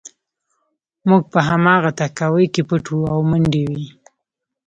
[1.07, 3.85] موږ په هماغه تهکوي کې پټ وو او منډې وې